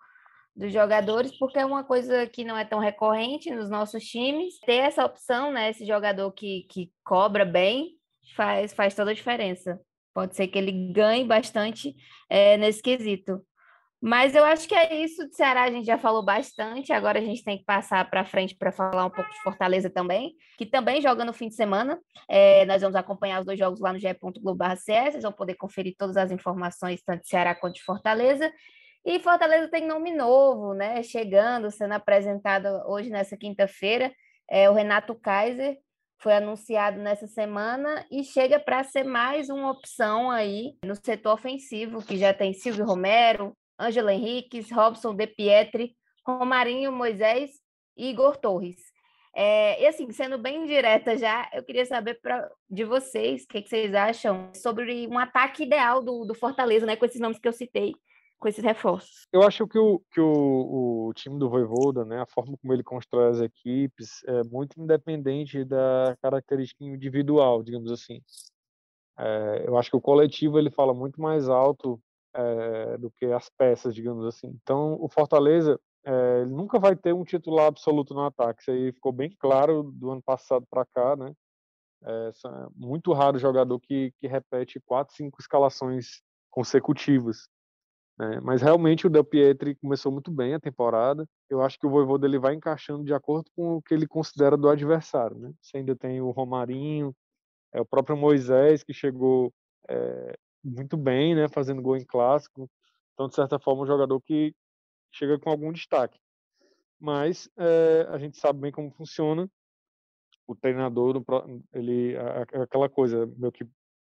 [0.56, 4.60] dos jogadores, porque é uma coisa que não é tão recorrente nos nossos times.
[4.60, 7.98] Ter essa opção, né, esse jogador que, que cobra bem,
[8.36, 9.82] faz, faz toda a diferença.
[10.13, 11.96] Pode ser que ele ganhe bastante
[12.30, 13.44] é, nesse quesito.
[14.00, 16.94] Mas eu acho que é isso de Ceará, a gente já falou bastante.
[16.94, 20.36] Agora a gente tem que passar para frente para falar um pouco de Fortaleza também,
[20.58, 22.00] que também joga no fim de semana.
[22.30, 26.16] É, nós vamos acompanhar os dois jogos lá no ge.globo.cs, vocês vão poder conferir todas
[26.16, 28.52] as informações, tanto de Ceará quanto de Fortaleza.
[29.04, 31.02] E Fortaleza tem nome novo, né?
[31.02, 34.14] Chegando, sendo apresentado hoje nessa quinta-feira.
[34.50, 35.78] É o Renato Kaiser,
[36.20, 42.04] foi anunciado nessa semana e chega para ser mais uma opção aí no setor ofensivo,
[42.04, 47.52] que já tem Silvio Romero, Ângela Henriques, Robson De Pietri, Romarinho Moisés
[47.96, 48.78] e Igor Torres.
[49.40, 53.62] É, e assim, sendo bem direta já, eu queria saber pra, de vocês o que,
[53.62, 56.96] que, vocês acham sobre um ataque ideal do, do, Fortaleza, né?
[56.96, 57.94] Com esses nomes que eu citei,
[58.40, 59.28] com esses reforços.
[59.32, 62.84] Eu acho que o, que o, o time do Voivoda, né, a forma como ele
[62.84, 68.20] constrói as equipes, é muito independente da característica individual, digamos assim.
[69.20, 72.02] É, eu acho que o coletivo ele fala muito mais alto
[72.38, 74.47] é, do que as peças, digamos assim.
[74.62, 78.62] Então, o Fortaleza é, nunca vai ter um titular absoluto no ataque.
[78.62, 81.34] Isso aí ficou bem claro do ano passado para cá, né?
[82.04, 86.21] É, é muito raro jogador que, que repete quatro, cinco escalações
[86.52, 87.50] consecutivas.
[88.19, 88.39] Né?
[88.41, 91.28] Mas realmente o Del Pietri começou muito bem a temporada.
[91.50, 94.56] Eu acho que o Voivoda ele vai encaixando de acordo com o que ele considera
[94.56, 95.38] do adversário.
[95.38, 95.52] Né?
[95.60, 97.15] Você ainda tem o Romarinho,
[97.73, 99.52] é o próprio Moisés que chegou
[99.89, 100.38] é,
[100.68, 102.70] muito bem, né, fazendo gol em clássico.
[103.14, 104.54] Então, de certa forma, um jogador que
[105.12, 106.20] chega com algum destaque.
[107.00, 109.50] Mas é, a gente sabe bem como funciona.
[110.48, 111.22] O treinador,
[111.74, 112.16] ele
[112.54, 113.70] aquela coisa, meu que o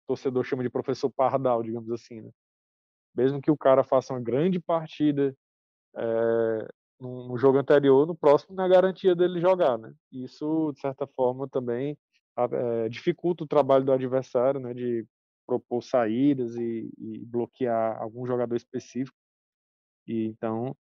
[0.06, 2.30] torcedor chama de professor pardal, digamos assim, né?
[3.14, 5.36] Mesmo que o cara faça uma grande partida
[5.94, 9.92] é, no, jogo anterior, no próximo não é garantia dele jogar, né?
[10.10, 11.98] Isso, de certa forma, também
[12.36, 14.72] é, dificulta o trabalho do adversário, né?
[14.72, 15.06] De
[15.46, 19.16] propor saídas e, e bloquear algum jogador específico.
[20.06, 20.76] E então,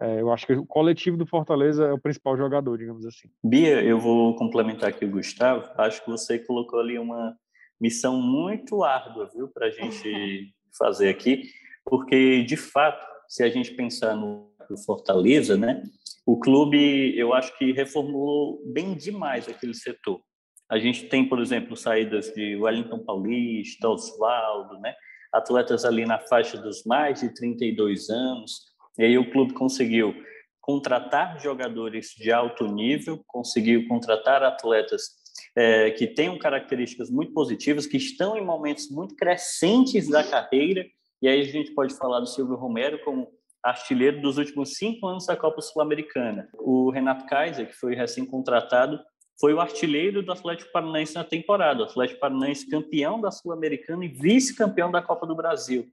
[0.00, 3.28] é, eu acho que o coletivo do Fortaleza é o principal jogador, digamos assim.
[3.42, 5.70] Bia, eu vou complementar aqui o Gustavo.
[5.78, 7.36] Acho que você colocou ali uma
[7.80, 11.42] missão muito árdua, viu, para a gente fazer aqui,
[11.84, 14.50] porque de fato, se a gente pensar no
[14.84, 15.82] Fortaleza, né,
[16.26, 20.20] o clube, eu acho que reformulou bem demais aquele setor.
[20.68, 24.94] A gente tem, por exemplo, saídas de Wellington Paulista, Oswaldo, né?
[25.36, 28.66] atletas ali na faixa dos mais de 32 anos.
[28.98, 30.14] E aí o clube conseguiu
[30.60, 35.10] contratar jogadores de alto nível, conseguiu contratar atletas
[35.54, 40.84] é, que tenham características muito positivas, que estão em momentos muito crescentes da carreira.
[41.22, 43.28] E aí a gente pode falar do Silvio Romero como
[43.62, 46.48] artilheiro dos últimos cinco anos da Copa Sul-Americana.
[46.54, 48.98] O Renato Kaiser, que foi recém-contratado,
[49.38, 51.82] foi o artilheiro do Atlético Paranaense na temporada.
[51.82, 55.86] O Atlético Paranaense campeão da Sul-Americana e vice-campeão da Copa do Brasil.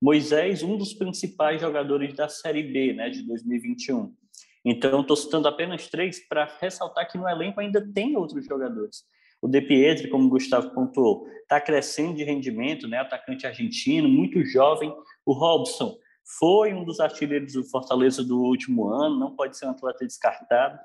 [0.00, 4.14] Moisés, um dos principais jogadores da Série B né, de 2021.
[4.64, 9.04] Então, estou citando apenas três para ressaltar que no elenco ainda tem outros jogadores.
[9.40, 12.98] O De Pietri, como o Gustavo pontuou, está crescendo de rendimento, né?
[12.98, 14.94] atacante argentino, muito jovem.
[15.24, 15.96] O Robson
[16.38, 20.78] foi um dos artilheiros do Fortaleza do último ano, não pode ser um atleta descartado.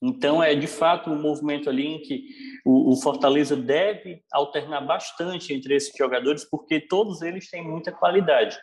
[0.00, 2.24] Então, é de fato um movimento ali em que
[2.64, 8.56] o, Fortaleza deve alternar bastante entre esses jogadores, porque todos eles têm muita qualidade.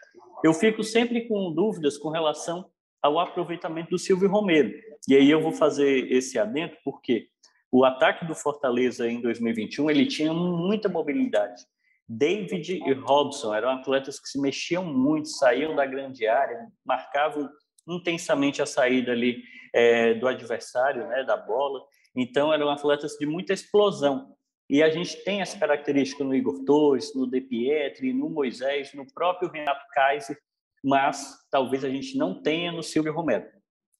[0.43, 2.65] Eu fico sempre com dúvidas com relação
[3.01, 4.73] ao aproveitamento do Silvio Romero.
[5.09, 7.27] E aí eu vou fazer esse adendo, porque
[7.71, 11.61] o ataque do Fortaleza em 2021 ele tinha muita mobilidade.
[12.07, 17.49] David e Robson eram atletas que se mexiam muito, saíam da grande área, marcavam
[17.87, 19.43] intensamente a saída ali
[19.75, 21.83] é, do adversário, né, da bola.
[22.15, 24.33] Então, eram atletas de muita explosão.
[24.69, 29.05] E a gente tem essa característica no Igor Torres, no De Pietri, no Moisés, no
[29.13, 30.39] próprio Renato Kaiser,
[30.81, 33.45] mas talvez a gente não tenha no Silvio Romero.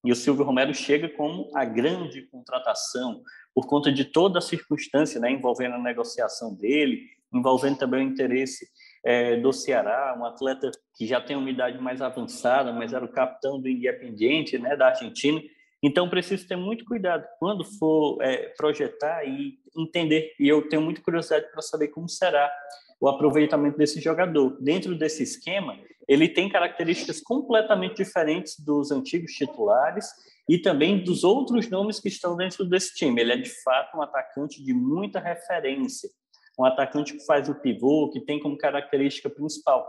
[0.04, 3.22] E o Silvio Romero chega como a grande contratação,
[3.54, 7.02] por conta de toda a circunstância né, envolvendo a negociação dele,
[7.34, 8.66] envolvendo também o interesse
[9.04, 13.12] é, do Ceará, um atleta que já tem uma idade mais avançada, mas era o
[13.12, 15.42] capitão do Independiente, né, da Argentina.
[15.86, 20.34] Então, preciso ter muito cuidado quando for é, projetar e entender.
[20.40, 22.52] E eu tenho muita curiosidade para saber como será
[23.00, 24.58] o aproveitamento desse jogador.
[24.60, 30.10] Dentro desse esquema, ele tem características completamente diferentes dos antigos titulares
[30.50, 33.22] e também dos outros nomes que estão dentro desse time.
[33.22, 36.10] Ele é, de fato, um atacante de muita referência
[36.58, 39.86] um atacante que faz o pivô, que tem como característica principal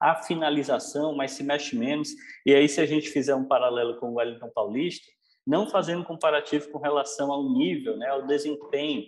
[0.00, 2.10] a finalização, mas se mexe menos.
[2.46, 5.06] E aí, se a gente fizer um paralelo com o Wellington Paulista,
[5.48, 9.02] não fazendo comparativo com relação ao nível, né, ao desempenho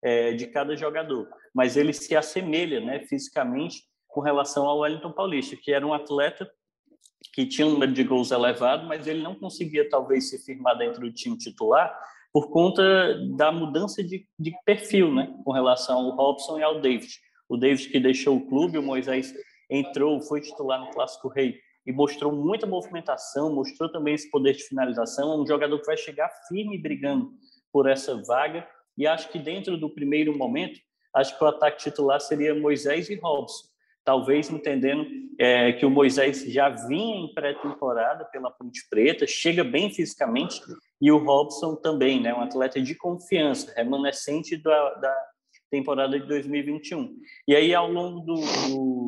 [0.00, 5.56] é, de cada jogador, mas ele se assemelha né, fisicamente com relação ao Wellington Paulista,
[5.56, 6.48] que era um atleta
[7.34, 11.00] que tinha um número de gols elevado, mas ele não conseguia talvez se firmar dentro
[11.00, 11.92] do time titular,
[12.32, 12.82] por conta
[13.36, 17.12] da mudança de, de perfil, né, com relação ao Robson e ao David.
[17.48, 19.34] O David que deixou o clube, o Moisés
[19.68, 21.58] entrou, foi titular no Clássico Rei
[21.90, 25.96] e mostrou muita movimentação, mostrou também esse poder de finalização, é um jogador que vai
[25.96, 27.32] chegar firme brigando
[27.72, 28.66] por essa vaga.
[28.96, 30.78] E acho que dentro do primeiro momento,
[31.12, 33.68] acho que o ataque titular seria Moisés e Robson.
[34.04, 35.04] Talvez entendendo
[35.38, 40.60] é, que o Moisés já vinha em pré-temporada pela Ponte Preta, chega bem fisicamente,
[41.00, 45.16] e o Robson também, né, um atleta de confiança, remanescente da, da
[45.70, 47.14] temporada de 2021.
[47.46, 48.34] E aí, ao longo do,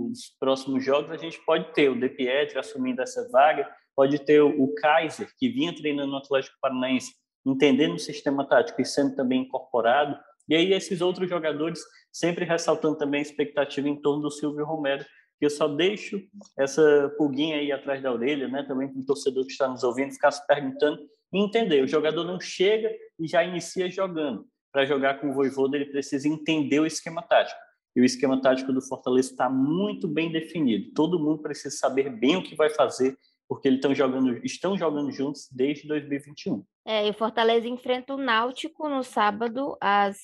[0.09, 4.40] dos próximos jogos, a gente pode ter o De Pietri assumindo essa vaga, pode ter
[4.40, 7.12] o Kaiser, que vinha treinando no Atlético Paranaense,
[7.44, 10.16] entendendo o sistema tático e sendo também incorporado,
[10.48, 11.81] e aí esses outros jogadores
[12.12, 15.05] sempre ressaltando também a expectativa em torno do Silvio Romero,
[15.38, 16.20] que eu só deixo
[16.59, 20.12] essa pulguinha aí atrás da orelha, né, também para o torcedor que está nos ouvindo
[20.12, 21.01] ficar se perguntando
[21.33, 21.83] e entender.
[21.83, 24.46] O jogador não chega e já inicia jogando.
[24.72, 27.61] Para jogar com o Voivoda, ele precisa entender o esquema tático.
[27.94, 30.92] E o esquema tático do Fortaleza está muito bem definido.
[30.94, 33.16] Todo mundo precisa saber bem o que vai fazer
[33.52, 36.64] porque eles estão jogando, estão jogando juntos desde 2021.
[36.87, 40.18] É, e o Fortaleza enfrenta o Náutico no sábado às,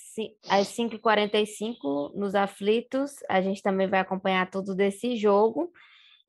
[0.48, 3.16] às 5h45 nos aflitos.
[3.28, 5.70] A gente também vai acompanhar tudo desse jogo.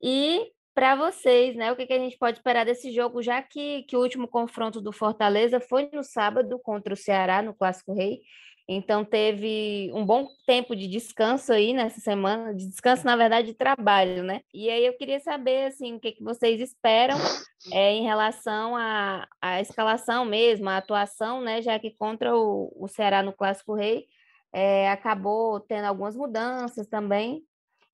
[0.02, 3.82] E para vocês, né, o que, que a gente pode esperar desse jogo, já que,
[3.82, 8.20] que o último confronto do Fortaleza foi no sábado contra o Ceará, no Clássico Rei.
[8.66, 13.54] Então teve um bom tempo de descanso aí nessa semana, de descanso na verdade de
[13.54, 14.40] trabalho, né?
[14.54, 17.18] E aí eu queria saber assim o que, que vocês esperam
[17.74, 19.28] é, em relação à,
[19.60, 21.60] escalação mesmo, à atuação, né?
[21.60, 24.06] Já que contra o, o Ceará no Clássico Rei
[24.50, 27.44] é, acabou tendo algumas mudanças também.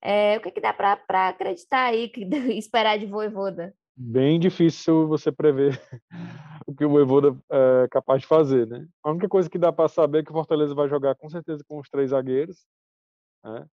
[0.03, 2.23] É, o que, que dá para acreditar aí, que,
[2.59, 3.75] esperar de Voivoda?
[3.99, 5.81] Bem difícil você prever
[6.67, 8.87] o que o Voivoda é capaz de fazer, né?
[9.03, 11.65] A única coisa que dá para saber é que o Fortaleza vai jogar com certeza
[11.67, 12.67] com os três zagueiros,
[13.43, 13.67] né?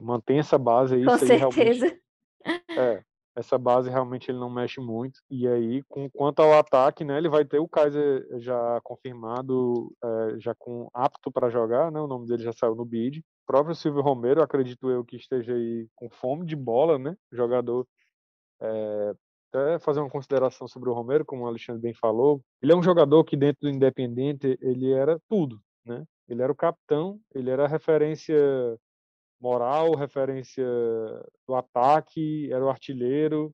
[0.00, 1.04] Mantém essa base aí.
[1.04, 1.96] Com certeza.
[2.70, 3.02] É,
[3.36, 5.20] essa base realmente ele não mexe muito.
[5.30, 10.38] E aí, com, quanto ao ataque, né, ele vai ter o Kaiser já confirmado, é,
[10.38, 12.00] já com apto para jogar, né?
[12.00, 13.24] O nome dele já saiu no bid.
[13.46, 17.16] Próprio Silvio Romero, acredito eu que esteja aí com fome de bola, né?
[17.30, 17.86] Jogador
[18.60, 19.14] é,
[19.52, 22.42] até fazer uma consideração sobre o Romero, como o Alexandre bem falou.
[22.62, 26.04] Ele é um jogador que dentro do Independente ele era tudo, né?
[26.28, 28.36] Ele era o capitão, ele era a referência
[29.40, 30.66] moral, referência
[31.46, 33.52] do ataque, era o artilheiro,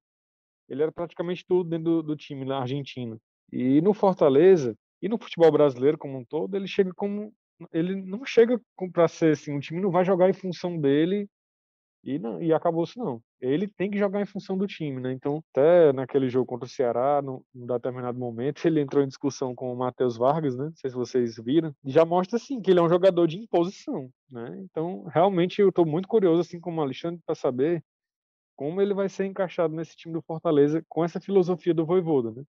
[0.68, 3.18] ele era praticamente tudo dentro do, do time na Argentina.
[3.52, 7.32] E no Fortaleza e no futebol brasileiro como um todo, ele chega como
[7.72, 8.60] ele não chega
[8.92, 11.28] para ser assim, o time não vai jogar em função dele
[12.02, 13.22] E, não, e acabou-se não.
[13.40, 15.12] Ele tem que jogar em função do time, né?
[15.12, 19.72] Então, até naquele jogo contra o Ceará, num determinado momento, ele entrou em discussão com
[19.72, 20.64] o Matheus Vargas, né?
[20.66, 21.74] Não sei se vocês viram.
[21.84, 24.58] E já mostra, assim, que ele é um jogador de imposição, né?
[24.64, 27.82] Então, realmente, eu estou muito curioso, assim como o Alexandre, para saber
[28.56, 32.44] como ele vai ser encaixado nesse time do Fortaleza com essa filosofia do Voivoda, né?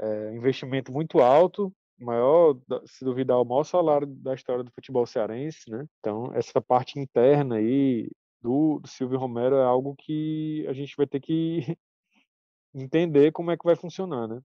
[0.00, 5.70] É, investimento muito alto, maior, se duvidar, o maior salário da história do futebol cearense,
[5.70, 5.86] né?
[5.98, 11.20] Então, essa parte interna aí do, Silvio Romero é algo que a gente vai ter
[11.20, 11.60] que
[12.74, 14.40] entender como é que vai funcionar, né?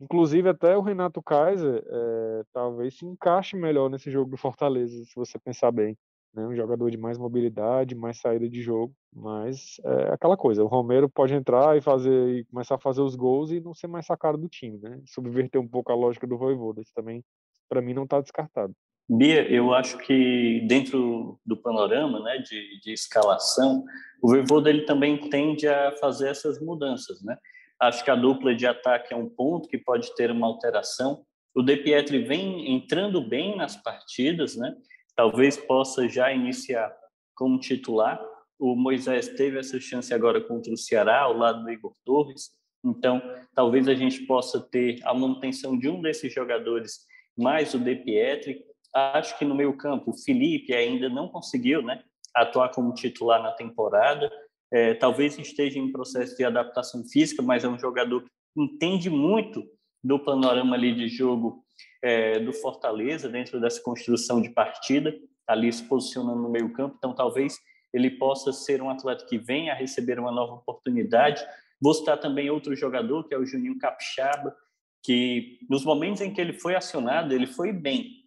[0.00, 5.14] Inclusive, até o Renato Kaiser é, talvez se encaixe melhor nesse jogo do Fortaleza, se
[5.14, 5.96] você pensar bem.
[6.34, 6.46] Né?
[6.46, 8.92] Um jogador de mais mobilidade, mais saída de jogo.
[9.12, 13.14] Mas é aquela coisa, o Romero pode entrar e fazer e começar a fazer os
[13.14, 15.00] gols e não ser mais sacado do time, né?
[15.06, 16.80] Subverter um pouco a lógica do Voivoda.
[16.80, 17.22] Isso também,
[17.68, 18.74] para mim, não está descartado.
[19.08, 23.84] Bia, eu acho que dentro do panorama né, de, de escalação,
[24.22, 27.22] o Voivoda ele também tende a fazer essas mudanças.
[27.22, 27.36] Né?
[27.78, 31.22] Acho que a dupla de ataque é um ponto que pode ter uma alteração.
[31.54, 34.74] O De Pietri vem entrando bem nas partidas, né?
[35.16, 36.94] Talvez possa já iniciar
[37.34, 38.20] como titular,
[38.58, 42.50] o Moisés teve essa chance agora contra o Ceará, ao lado do Igor Torres.
[42.84, 43.20] Então,
[43.54, 47.00] talvez a gente possa ter a manutenção de um desses jogadores,
[47.36, 48.64] mais o De Pietri.
[48.94, 52.02] Acho que no meio campo, o Felipe ainda não conseguiu né,
[52.34, 54.30] atuar como titular na temporada.
[54.72, 59.64] É, talvez esteja em processo de adaptação física, mas é um jogador que entende muito
[60.02, 61.63] do panorama ali de jogo
[62.04, 66.96] é, do Fortaleza, dentro dessa construção de partida, ali se posicionando no meio campo.
[66.98, 67.58] Então, talvez
[67.94, 71.42] ele possa ser um atleta que venha a receber uma nova oportunidade.
[71.80, 74.54] Vou citar também outro jogador, que é o Juninho Capixaba,
[75.02, 78.24] que nos momentos em que ele foi acionado, ele foi bem.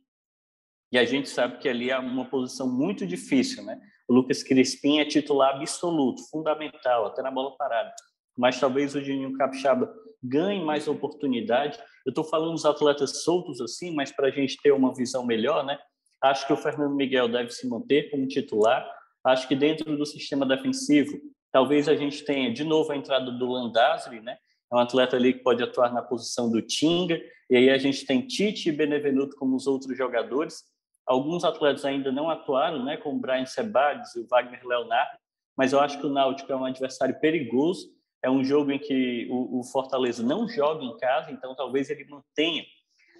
[0.91, 3.79] E a gente sabe que ali é uma posição muito difícil, né?
[4.07, 7.93] O Lucas Crispim é titular absoluto, fundamental, até na bola parada.
[8.35, 11.77] Mas talvez o Juninho Capixaba ganhe mais oportunidade.
[12.05, 15.65] Eu estou falando dos atletas soltos assim, mas para a gente ter uma visão melhor,
[15.65, 15.77] né?
[16.21, 18.87] Acho que o Fernando Miguel deve se manter como titular.
[19.23, 21.17] Acho que dentro do sistema defensivo,
[21.51, 24.37] talvez a gente tenha de novo a entrada do Landazzi, né?
[24.71, 27.19] É um atleta ali que pode atuar na posição do Tinga.
[27.49, 30.63] E aí a gente tem Tite e Benevenuto como os outros jogadores.
[31.05, 32.97] Alguns atletas ainda não atuaram, né?
[32.97, 35.17] Como o Brian Sebades e o Wagner Leonardo.
[35.57, 37.87] Mas eu acho que o Náutico é um adversário perigoso.
[38.23, 42.05] É um jogo em que o, o Fortaleza não joga em casa, então talvez ele
[42.05, 42.63] mantenha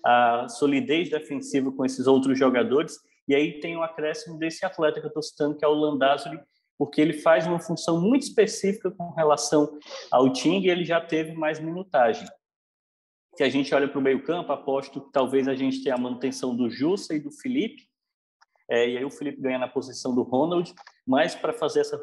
[0.06, 5.06] a solidez defensiva com esses outros jogadores e aí tem o acréscimo desse atleta que
[5.06, 6.40] eu estou citando, que é o Landázuri,
[6.78, 9.78] porque ele faz uma função muito específica com relação
[10.10, 12.28] ao Ting e ele já teve mais minutagem.
[13.36, 16.56] Se a gente olha para o meio-campo, aposto que talvez a gente tenha a manutenção
[16.56, 17.84] do Jussa e do Felipe,
[18.70, 20.74] é, e aí o Felipe ganha na posição do Ronald,
[21.06, 22.00] mas para fazer essa,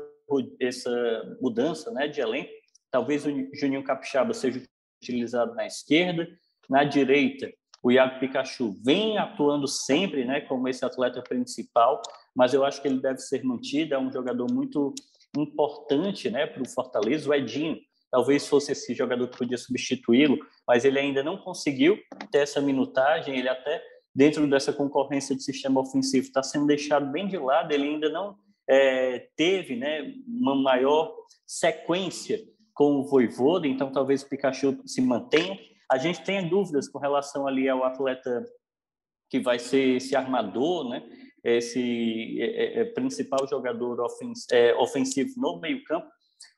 [0.61, 2.51] essa mudança né, de elenco,
[2.95, 4.63] talvez o Juninho Capixaba seja
[5.03, 6.29] utilizado na esquerda,
[6.71, 7.51] na direita
[7.85, 12.01] o Iago Pikachu vem atuando sempre né, como esse atleta principal,
[12.35, 13.93] mas eu acho que ele deve ser mantido.
[13.93, 14.95] É um jogador muito
[15.37, 17.29] importante né, para o Fortaleza.
[17.29, 17.77] O Edinho
[18.11, 21.99] talvez fosse esse jogador que podia substituí-lo, mas ele ainda não conseguiu
[22.33, 23.39] ter essa minutagem.
[23.39, 23.83] Ele até,
[24.15, 27.71] dentro dessa concorrência de sistema ofensivo, está sendo deixado bem de lado.
[27.71, 28.35] Ele ainda não
[28.67, 31.15] é, teve né, uma maior
[31.47, 32.41] sequência
[32.75, 35.57] com o Voivoda, então talvez o Pikachu se mantenha
[35.91, 38.45] a gente tem dúvidas com relação ali ao atleta
[39.31, 41.03] que vai ser esse armador, né?
[41.43, 46.07] esse é, é, é principal jogador ofens, é, ofensivo no meio-campo.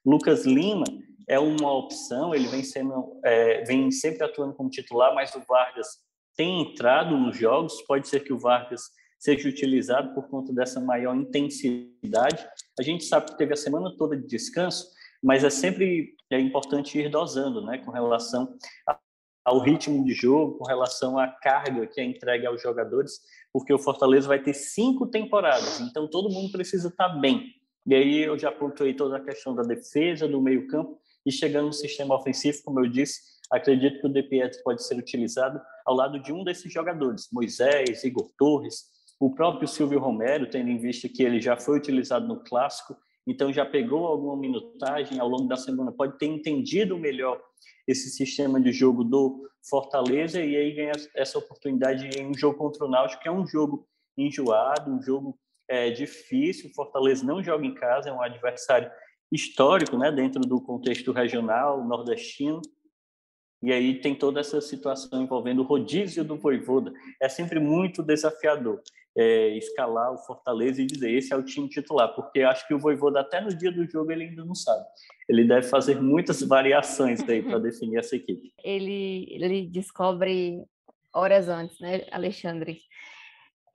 [0.05, 0.85] Lucas Lima
[1.29, 5.87] é uma opção, ele vem, sendo, é, vem sempre atuando como titular, mas o Vargas
[6.37, 7.83] tem entrado nos jogos.
[7.83, 8.83] Pode ser que o Vargas
[9.19, 12.47] seja utilizado por conta dessa maior intensidade.
[12.79, 14.87] A gente sabe que teve a semana toda de descanso,
[15.23, 18.57] mas é sempre é importante ir dosando, né, com relação
[19.45, 23.21] ao ritmo de jogo, com relação à carga que é entregue aos jogadores,
[23.53, 27.55] porque o Fortaleza vai ter cinco temporadas, então todo mundo precisa estar bem.
[27.87, 31.73] E aí eu já pontuei toda a questão da defesa, do meio-campo, e chegando no
[31.73, 34.23] sistema ofensivo, como eu disse, acredito que o De
[34.65, 38.87] pode ser utilizado ao lado de um desses jogadores, Moisés, Igor Torres,
[39.19, 42.97] o próprio Silvio Romero, tendo em vista que ele já foi utilizado no Clássico,
[43.27, 47.43] então já pegou alguma minutagem ao longo da semana, pode ter entendido melhor
[47.87, 52.85] esse sistema de jogo do Fortaleza e aí ganha essa oportunidade em um jogo contra
[52.85, 56.71] o Náutico, que é um jogo enjoado, um jogo é, difícil.
[56.71, 58.91] O Fortaleza não joga em casa, é um adversário
[59.31, 62.63] histórico, né, dentro do contexto regional nordestino.
[63.63, 66.93] E aí tem toda essa situação envolvendo o rodízio do Voivoda.
[67.21, 68.81] É sempre muito desafiador.
[69.17, 72.79] É, escalar o Fortaleza e dizer esse é o time titular, porque acho que o
[72.79, 74.85] Voivoda até no dia do jogo ele ainda não sabe.
[75.29, 78.53] Ele deve fazer muitas variações aí para definir essa equipe.
[78.63, 80.63] Ele, ele descobre
[81.13, 82.81] horas antes, né, Alexandre?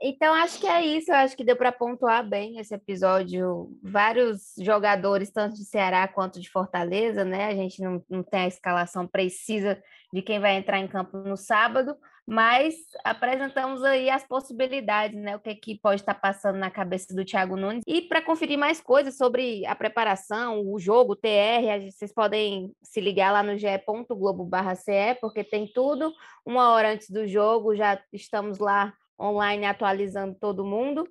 [0.04, 1.12] Então, acho que é isso.
[1.12, 3.70] Eu acho que deu para pontuar bem esse episódio.
[3.84, 7.46] Vários jogadores, tanto de Ceará quanto de Fortaleza, né?
[7.46, 9.82] A gente não, não tem a escalação precisa
[10.12, 11.96] de quem vai entrar em campo no sábado,
[12.28, 15.36] mas apresentamos aí as possibilidades, né?
[15.36, 17.84] O que, é que pode estar passando na cabeça do Thiago Nunes.
[17.88, 23.02] E para conferir mais coisas sobre a preparação, o jogo, o TR, vocês podem se
[23.02, 26.14] ligar lá no ge.globo.ce, porque tem tudo.
[26.46, 31.08] Uma hora antes do jogo, já estamos lá online atualizando todo mundo.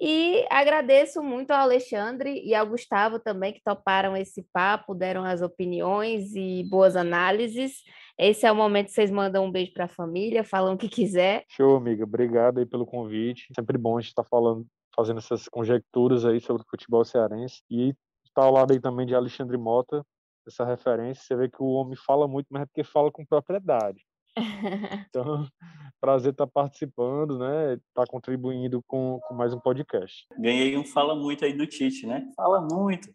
[0.00, 5.40] E agradeço muito ao Alexandre e ao Gustavo também, que toparam esse papo, deram as
[5.40, 7.82] opiniões e boas análises.
[8.18, 10.88] Esse é o momento que vocês mandam um beijo para a família, falam o que
[10.88, 11.44] quiser.
[11.48, 12.04] Show, amiga.
[12.04, 13.48] Obrigado aí pelo convite.
[13.54, 17.62] Sempre bom a gente estar tá falando, fazendo essas conjecturas aí sobre o futebol cearense.
[17.68, 17.88] E
[18.24, 20.04] estar tá ao lado aí também de Alexandre Mota,
[20.46, 21.24] essa referência.
[21.24, 24.04] Você vê que o homem fala muito, mas é porque fala com propriedade.
[25.10, 25.46] Então,
[26.00, 27.74] prazer estar participando, né?
[27.74, 30.26] Estar contribuindo com, com mais um podcast.
[30.38, 32.28] Ganhei um fala muito aí do Tite, né?
[32.36, 33.08] Fala muito.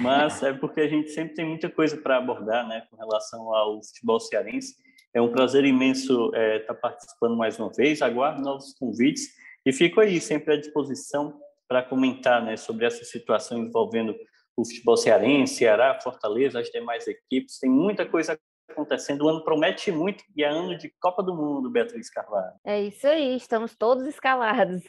[0.00, 2.86] Mas é porque a gente sempre tem muita coisa para abordar, né?
[2.90, 4.74] Com relação ao futebol cearense.
[5.12, 8.00] É um prazer imenso é, estar participando mais uma vez.
[8.00, 9.28] Aguardo novos convites
[9.64, 12.56] e fico aí sempre à disposição para comentar, né?
[12.56, 14.14] Sobre essa situação envolvendo
[14.56, 17.58] o futebol cearense, Ceará, Fortaleza, as demais equipes.
[17.58, 18.38] Tem muita coisa
[18.70, 19.24] acontecendo.
[19.24, 22.52] O ano promete muito e é ano de Copa do Mundo, Beatriz Carvalho.
[22.64, 24.82] É isso aí, estamos todos escalados.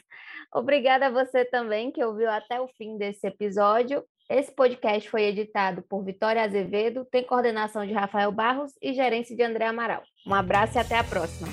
[0.54, 4.04] Obrigada a você também que ouviu até o fim desse episódio.
[4.32, 9.42] Esse podcast foi editado por Vitória Azevedo, tem coordenação de Rafael Barros e gerência de
[9.42, 10.02] André Amaral.
[10.26, 11.48] Um abraço e até a próxima.